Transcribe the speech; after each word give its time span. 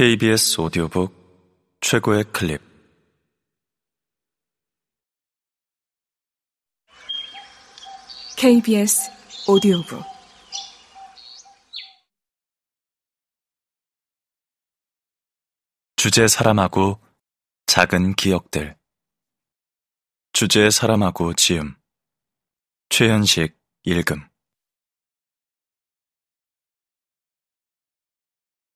KBS 0.00 0.58
오디오북 0.62 1.12
최고의 1.82 2.24
클립. 2.32 2.62
KBS 8.38 9.10
오디오북. 9.46 10.02
주제 15.96 16.26
사람하고 16.28 16.98
작은 17.66 18.14
기억들. 18.14 18.78
주제 20.32 20.70
사람하고 20.70 21.34
지음. 21.34 21.74
최현식 22.88 23.54
읽음. 23.84 24.26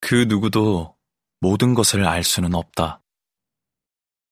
그 0.01 0.27
누구도 0.29 0.95
모든 1.45 1.75
것을 1.75 2.07
알 2.07 2.25
수는 2.25 2.55
없다. 2.55 3.03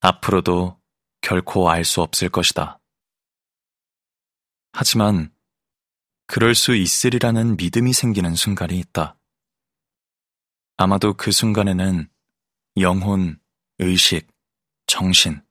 앞으로도 0.01 0.81
결코 1.21 1.69
알 1.69 1.85
수 1.85 2.01
없을 2.01 2.31
것이다. 2.31 2.81
하지만 4.73 5.31
그럴 6.27 6.55
수 6.55 6.75
있으리라는 6.75 7.59
믿음이 7.59 7.93
생기는 7.93 8.35
순간이 8.35 8.79
있다. 8.79 9.19
아마도 10.79 11.13
그 11.13 11.33
순간에는 11.33 12.09
영혼, 12.79 13.39
의식, 13.79 14.27
정신, 14.87 15.43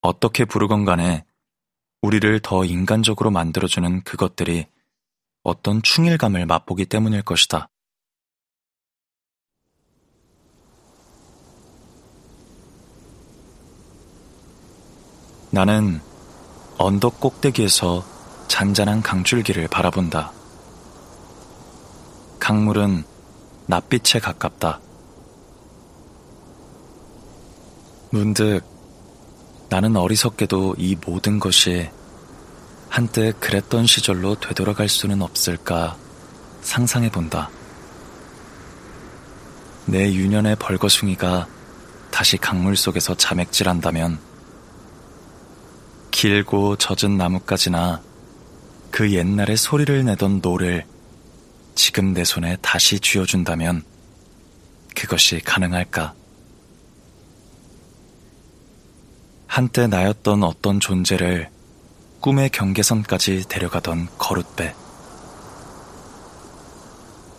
어떻게 0.00 0.44
부르건 0.44 0.84
간에 0.84 1.24
우리를 2.00 2.40
더 2.40 2.64
인간적으로 2.64 3.30
만들어주는 3.30 4.02
그것들이 4.02 4.66
어떤 5.44 5.84
충일감을 5.84 6.46
맛보기 6.46 6.86
때문일 6.86 7.22
것이다. 7.22 7.71
나는 15.54 16.00
언덕 16.78 17.20
꼭대기에서 17.20 18.02
잔잔한 18.48 19.02
강줄기를 19.02 19.68
바라본다. 19.68 20.32
강물은 22.40 23.04
낯빛에 23.66 24.18
가깝다. 24.18 24.80
문득 28.08 28.62
나는 29.68 29.94
어리석게도 29.94 30.76
이 30.78 30.96
모든 31.06 31.38
것이 31.38 31.90
한때 32.88 33.32
그랬던 33.32 33.86
시절로 33.86 34.34
되돌아갈 34.40 34.88
수는 34.88 35.20
없을까 35.20 35.98
상상해 36.62 37.10
본다. 37.10 37.50
내 39.84 40.14
유년의 40.14 40.56
벌거숭이가 40.56 41.46
다시 42.10 42.38
강물 42.38 42.74
속에서 42.74 43.14
자맥질한다면 43.14 44.31
길고 46.22 46.76
젖은 46.76 47.16
나뭇가지나 47.18 48.00
그 48.92 49.12
옛날에 49.12 49.56
소리를 49.56 50.04
내던 50.04 50.38
노를 50.40 50.84
지금 51.74 52.14
내 52.14 52.22
손에 52.22 52.58
다시 52.62 53.00
쥐어준다면 53.00 53.82
그것이 54.94 55.40
가능할까? 55.40 56.14
한때 59.48 59.88
나였던 59.88 60.44
어떤 60.44 60.78
존재를 60.78 61.50
꿈의 62.20 62.50
경계선까지 62.50 63.48
데려가던 63.48 64.06
거룻배. 64.16 64.76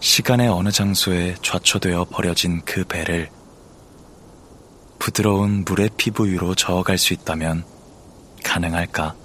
시간의 0.01 0.49
어느 0.49 0.71
장소에 0.71 1.37
좌초되어 1.41 2.07
버려진 2.11 2.61
그 2.65 2.83
배를 2.83 3.29
부드러운 4.99 5.63
물의 5.63 5.91
피부 5.95 6.27
위로 6.27 6.53
저어갈 6.53 6.97
수 6.97 7.13
있다면 7.13 7.71
가능할까? 8.53 9.15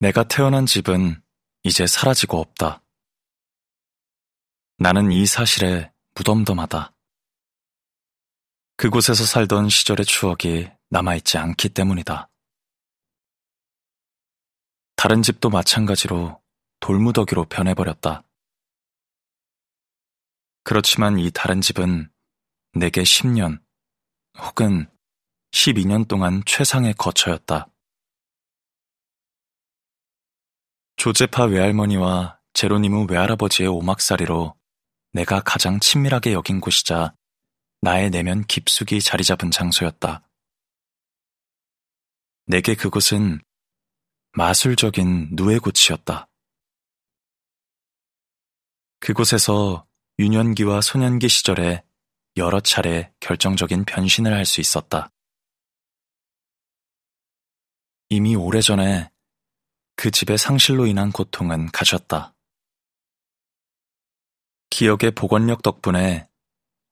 내가 0.00 0.24
태어난 0.24 0.64
집은 0.64 1.22
이제 1.62 1.86
사라지고 1.86 2.40
없다. 2.40 2.82
나는 4.78 5.12
이 5.12 5.26
사실에 5.26 5.92
무덤덤하다. 6.14 6.93
그곳에서 8.76 9.24
살던 9.24 9.68
시절의 9.68 10.04
추억이 10.04 10.68
남아있지 10.90 11.38
않기 11.38 11.70
때문이다. 11.70 12.28
다른 14.96 15.22
집도 15.22 15.50
마찬가지로 15.50 16.40
돌무더기로 16.80 17.44
변해버렸다. 17.44 18.24
그렇지만 20.64 21.18
이 21.18 21.30
다른 21.30 21.60
집은 21.60 22.10
내게 22.72 23.02
10년 23.02 23.62
혹은 24.38 24.90
12년 25.52 26.08
동안 26.08 26.42
최상의 26.46 26.94
거처였다. 26.94 27.68
조제파 30.96 31.44
외할머니와 31.44 32.40
제로니무 32.54 33.06
외할아버지의 33.10 33.68
오막살이로 33.68 34.56
내가 35.12 35.40
가장 35.40 35.78
친밀하게 35.78 36.32
여긴 36.32 36.60
곳이자 36.60 37.14
나의 37.84 38.08
내면 38.08 38.46
깊숙이 38.46 39.02
자리 39.02 39.24
잡은 39.24 39.50
장소였다. 39.50 40.26
내게 42.46 42.74
그곳은 42.74 43.42
마술적인 44.32 45.32
누에고치였다. 45.32 46.26
그곳에서 49.00 49.86
유년기와 50.18 50.80
소년기 50.80 51.28
시절에 51.28 51.84
여러 52.38 52.58
차례 52.60 53.12
결정적인 53.20 53.84
변신을 53.84 54.32
할 54.32 54.46
수 54.46 54.62
있었다. 54.62 55.10
이미 58.08 58.34
오래전에 58.34 59.10
그 59.94 60.10
집의 60.10 60.38
상실로 60.38 60.86
인한 60.86 61.12
고통은 61.12 61.70
가셨다. 61.70 62.34
기억의 64.70 65.10
복원력 65.10 65.60
덕분에 65.60 66.30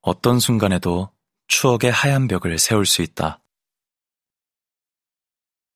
어떤 0.03 0.41
순간에도 0.41 1.11
추억의 1.47 1.93
하얀 1.93 2.27
벽을 2.27 2.59
세울 2.59 2.87
수 2.87 3.03
있다. 3.03 3.39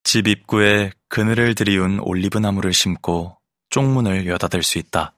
집 0.02 0.26
입구에 0.26 0.90
그늘을 1.08 1.54
들이운 1.54 2.00
올리브 2.00 2.38
나무를 2.38 2.72
심고 2.72 3.38
쪽문을 3.70 4.26
여닫을 4.26 4.64
수 4.64 4.78
있다. 4.78 5.14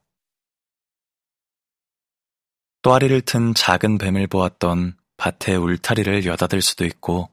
또아리를 2.83 3.21
튼 3.23 3.55
작은 3.55 3.97
뱀을 3.97 4.27
보았던 4.27 4.99
밭의 5.17 5.57
울타리를 5.57 6.27
여닫을 6.27 6.61
수도 6.63 6.85
있고, 6.85 7.31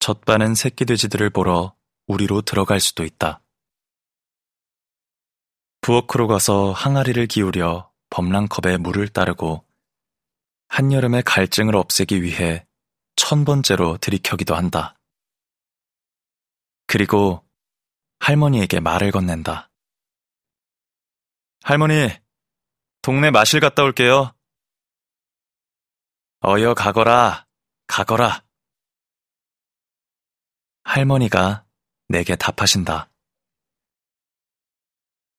젖바는 0.00 0.54
새끼 0.54 0.84
돼지들을 0.84 1.30
보러 1.30 1.74
우리로 2.06 2.42
들어갈 2.42 2.80
수도 2.80 3.04
있다. 3.04 3.40
부엌으로 5.80 6.26
가서 6.26 6.72
항아리를 6.72 7.26
기울여 7.26 7.90
범랑컵에 8.10 8.76
물을 8.78 9.08
따르고 9.08 9.64
한여름의 10.70 11.24
갈증을 11.24 11.74
없애기 11.74 12.22
위해 12.22 12.64
천 13.16 13.44
번째로 13.44 13.98
들이켜기도 13.98 14.54
한다. 14.54 14.96
그리고 16.86 17.44
할머니에게 18.20 18.78
말을 18.78 19.10
건넨다. 19.10 19.68
할머니, 21.64 22.08
동네 23.02 23.32
마실 23.32 23.58
갔다 23.58 23.82
올게요. 23.82 24.32
어여 26.44 26.74
가거라, 26.74 27.48
가거라. 27.88 28.44
할머니가 30.84 31.66
내게 32.06 32.36
답하신다. 32.36 33.10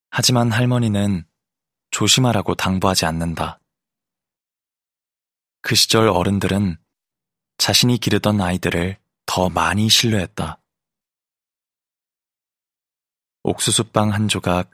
하지만 0.09 0.51
할머니는 0.51 1.25
조심하라고 1.91 2.55
당부하지 2.55 3.05
않는다. 3.05 3.60
그 5.61 5.75
시절 5.75 6.09
어른들은 6.09 6.77
자신이 7.57 7.99
기르던 7.99 8.41
아이들을 8.41 8.97
더 9.25 9.49
많이 9.49 9.89
신뢰했다. 9.89 10.59
옥수수빵 13.43 14.11
한 14.13 14.27
조각, 14.27 14.71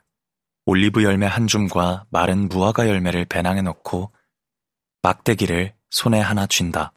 올리브 0.64 1.02
열매 1.02 1.26
한 1.26 1.46
줌과 1.46 2.06
마른 2.10 2.48
무화과 2.48 2.88
열매를 2.88 3.26
배낭에 3.26 3.62
넣고 3.62 4.12
막대기를 5.02 5.74
손에 5.90 6.20
하나 6.20 6.46
쥔다. 6.46 6.92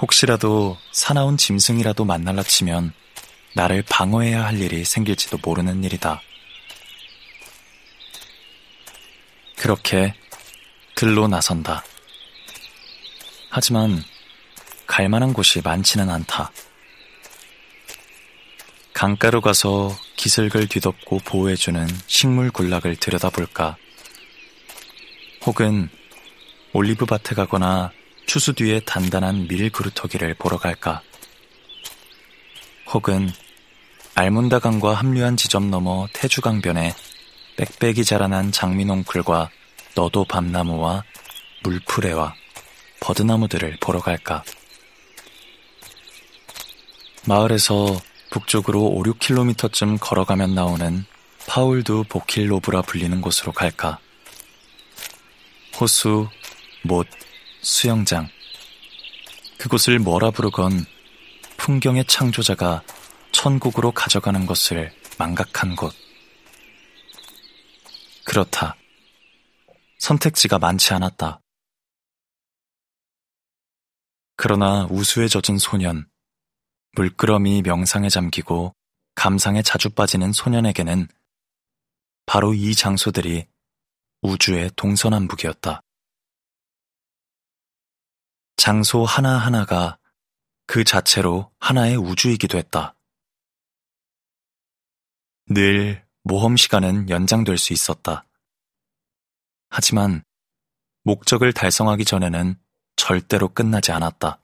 혹시라도 0.00 0.76
사나운 0.92 1.36
짐승이라도 1.36 2.04
만날라 2.04 2.42
치면 2.42 2.92
나를 3.54 3.82
방어해야 3.88 4.44
할 4.46 4.60
일이 4.60 4.84
생길지도 4.84 5.38
모르는 5.42 5.84
일이다. 5.84 6.22
그렇게 9.56 10.14
들로 10.94 11.28
나선다. 11.28 11.84
하지만 13.50 14.02
갈 14.86 15.08
만한 15.08 15.32
곳이 15.32 15.60
많지는 15.62 16.08
않다. 16.08 16.50
강가로 18.92 19.40
가서 19.40 19.96
기슭을 20.16 20.68
뒤덮고 20.68 21.18
보호해주는 21.24 21.86
식물 22.06 22.50
군락을 22.50 22.96
들여다볼까? 22.96 23.76
혹은 25.44 25.88
올리브 26.72 27.04
밭에 27.04 27.34
가거나 27.34 27.92
추수 28.26 28.52
뒤에 28.52 28.80
단단한 28.80 29.48
밀 29.48 29.70
그루터기를 29.70 30.34
보러 30.34 30.56
갈까? 30.56 31.02
혹은 32.86 33.32
알문다강과 34.14 34.94
합류한 34.94 35.36
지점 35.36 35.70
너머 35.70 36.06
태주강변에 36.12 36.94
빽빽이 37.56 38.04
자라난 38.04 38.52
장미농풀과 38.52 39.50
너도 39.94 40.24
밤나무와 40.24 41.04
물풀레와 41.62 42.34
버드나무들을 43.00 43.78
보러 43.80 44.00
갈까? 44.00 44.44
마을에서 47.26 48.00
북쪽으로 48.30 48.80
5, 48.86 49.02
6km쯤 49.02 49.98
걸어가면 50.00 50.54
나오는 50.54 51.04
파울두 51.46 52.04
보킬로브라 52.08 52.82
불리는 52.82 53.20
곳으로 53.20 53.52
갈까? 53.52 53.98
호수, 55.78 56.28
못, 56.82 57.06
수영장. 57.60 58.28
그곳을 59.58 59.98
뭐라 59.98 60.30
부르건 60.30 60.84
풍경의 61.56 62.04
창조자가 62.06 62.82
천국으로 63.42 63.90
가져가는 63.90 64.46
것을 64.46 64.94
망각한 65.18 65.74
곳. 65.74 65.92
그렇다. 68.24 68.76
선택지가 69.98 70.60
많지 70.60 70.94
않았다. 70.94 71.40
그러나 74.36 74.86
우수에 74.88 75.26
젖은 75.26 75.58
소년, 75.58 76.08
물끄러미 76.92 77.62
명상에 77.62 78.08
잠기고 78.10 78.76
감상에 79.16 79.60
자주 79.62 79.90
빠지는 79.90 80.32
소년에게는 80.32 81.08
바로 82.26 82.54
이 82.54 82.76
장소들이 82.76 83.48
우주의 84.20 84.70
동서남북이었다. 84.76 85.82
장소 88.56 89.04
하나하나가 89.04 89.98
그 90.68 90.84
자체로 90.84 91.50
하나의 91.58 91.96
우주이기도 91.96 92.56
했다. 92.56 92.94
늘 95.54 96.02
모험 96.22 96.56
시간은 96.56 97.10
연장될 97.10 97.58
수 97.58 97.72
있었다. 97.72 98.24
하지만 99.68 100.22
목적을 101.04 101.52
달성하기 101.52 102.04
전에는 102.04 102.56
절대로 102.96 103.48
끝나지 103.48 103.92
않았다. 103.92 104.40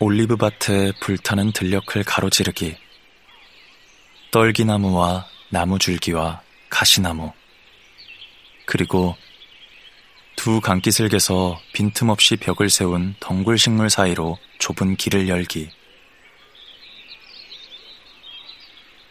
올리브밭에 0.00 0.92
불타는 1.00 1.52
들녘을 1.52 2.04
가로지르기, 2.06 2.76
떨기나무와 4.30 5.26
나무줄기와 5.50 6.42
가시나무, 6.70 7.32
그리고 8.66 9.16
두 10.36 10.60
강기슬개서 10.60 11.60
빈틈없이 11.72 12.36
벽을 12.36 12.70
세운 12.70 13.16
덩굴식물 13.18 13.90
사이로 13.90 14.38
좁은 14.60 14.94
길을 14.94 15.28
열기. 15.28 15.77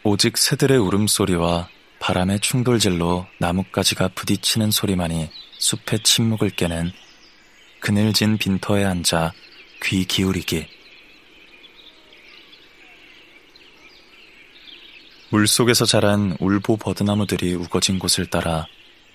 오직 0.04 0.38
새들의 0.38 0.78
울음소리와 0.78 1.68
바람의 1.98 2.40
충돌질로 2.40 3.26
나뭇가지가 3.38 4.08
부딪히는 4.08 4.70
소리만이 4.70 5.28
숲의 5.58 6.00
침묵을 6.04 6.50
깨는 6.50 6.92
그늘진 7.80 8.38
빈터에 8.38 8.84
앉아 8.84 9.32
귀 9.82 10.04
기울이기. 10.04 10.66
물속에서 15.30 15.84
자란 15.84 16.36
울보 16.40 16.76
버드나무들이 16.78 17.54
우거진 17.54 17.98
곳을 17.98 18.26
따라 18.26 18.66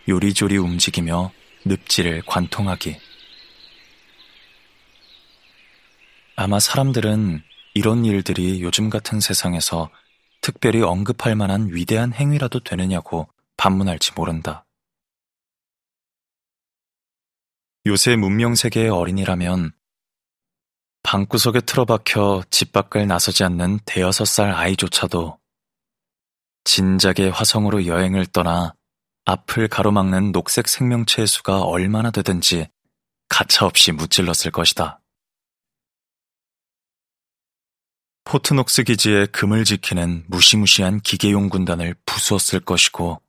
요리조리 0.07 0.57
움직이며 0.57 1.31
늪지를 1.65 2.23
관통하기. 2.25 2.97
아마 6.35 6.59
사람들은 6.59 7.41
이런 7.73 8.05
일들이 8.05 8.61
요즘 8.61 8.89
같은 8.89 9.19
세상에서 9.19 9.89
특별히 10.43 10.81
언급할 10.81 11.35
만한 11.35 11.69
위대한 11.71 12.13
행위라도 12.13 12.59
되느냐고 12.59 13.29
반문할지 13.55 14.11
모른다. 14.13 14.65
요새 17.85 18.17
문명 18.17 18.53
세계의 18.53 18.89
어린이라면 18.89 19.71
방구석에 21.01 21.61
틀어박혀 21.61 22.43
집 22.49 22.73
밖을 22.73 23.07
나서지 23.07 23.45
않는 23.45 23.79
대여섯 23.85 24.27
살 24.27 24.51
아이조차도 24.51 25.39
진작에 26.65 27.29
화성으로 27.29 27.85
여행을 27.85 28.25
떠나 28.27 28.73
앞을 29.25 29.69
가로막는 29.69 30.33
녹색 30.33 30.67
생명체의 30.67 31.27
수가 31.27 31.61
얼마나 31.61 32.11
되든지 32.11 32.67
가차없이 33.29 33.93
무찔렀을 33.93 34.51
것이다. 34.51 35.02
포트녹스 38.33 38.81
기지의 38.81 39.27
금을 39.27 39.63
지키는 39.63 40.23
무시무시한 40.25 41.01
기계용 41.01 41.49
군단을 41.49 41.93
부수었을 42.07 42.61
것이고 42.61 43.21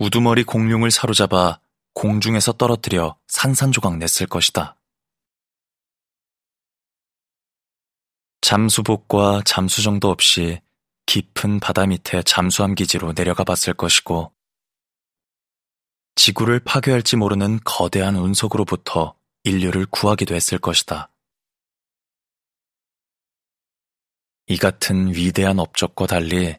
우두머리 0.00 0.42
공룡을 0.42 0.90
사로잡아 0.90 1.60
공중에서 1.94 2.54
떨어뜨려 2.54 3.16
산산조각 3.28 3.98
냈을 3.98 4.26
것이다. 4.26 4.74
잠수복과 8.40 9.42
잠수정도 9.44 10.10
없이 10.10 10.60
깊은 11.06 11.60
바다 11.60 11.86
밑에 11.86 12.24
잠수함 12.24 12.74
기지로 12.74 13.12
내려가 13.12 13.44
봤을 13.44 13.72
것이고, 13.72 14.32
지구를 16.16 16.58
파괴할지 16.58 17.14
모르는 17.14 17.60
거대한 17.62 18.16
운석으로부터 18.16 19.14
인류를 19.44 19.86
구하기도 19.86 20.34
했을 20.34 20.58
것이다. 20.58 21.12
이 24.50 24.56
같은 24.56 25.14
위대한 25.14 25.58
업적과 25.58 26.06
달리 26.06 26.56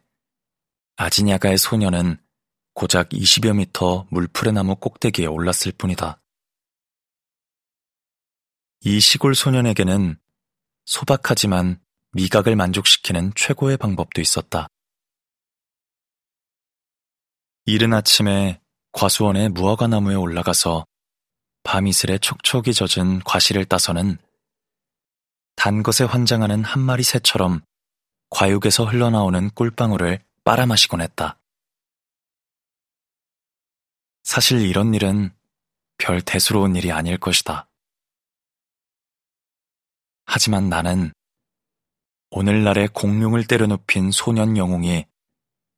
아지냐가의 0.96 1.58
소녀는 1.58 2.18
고작 2.74 3.10
20여 3.10 3.56
미터 3.56 4.06
물풀의 4.12 4.54
나무 4.54 4.76
꼭대기에 4.76 5.26
올랐을 5.26 5.72
뿐이다. 5.76 6.22
이 8.82 9.00
시골 9.00 9.34
소년에게는 9.34 10.20
소박하지만 10.86 11.82
미각을 12.12 12.56
만족시키는 12.56 13.34
최고의 13.36 13.78
방법도 13.78 14.22
있었다. 14.22 14.68
이른 17.66 17.94
아침에 17.94 18.62
과수원의 18.92 19.50
무화과 19.50 19.88
나무에 19.88 20.14
올라가서 20.14 20.86
밤이슬에 21.64 22.20
촉촉이 22.20 22.74
젖은 22.74 23.22
과실을 23.22 23.66
따서는 23.66 24.20
단 25.56 25.82
것에 25.82 26.04
환장하는 26.04 26.64
한 26.64 26.82
마리 26.82 27.02
새처럼 27.02 27.62
과육에서 28.30 28.86
흘러나오는 28.86 29.50
꿀방울을 29.52 30.24
빨아마시곤 30.44 31.02
했다. 31.02 31.40
사실 34.24 34.62
이런 34.62 34.94
일은 34.94 35.34
별 35.98 36.22
대수로운 36.22 36.76
일이 36.76 36.92
아닐 36.92 37.18
것이다. 37.18 37.70
하지만 40.26 40.70
나는 40.70 41.12
오늘날의 42.32 42.90
공룡을 42.90 43.48
때려눕힌 43.48 44.12
소년 44.12 44.56
영웅이 44.58 45.06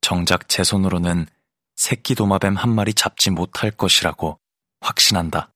정작 0.02 0.48
제 0.48 0.62
손으로는 0.62 1.26
새끼 1.76 2.14
도마뱀 2.14 2.56
한 2.56 2.74
마리 2.74 2.92
잡지 2.92 3.30
못할 3.30 3.70
것이라고 3.70 4.38
확신한다. 4.80 5.51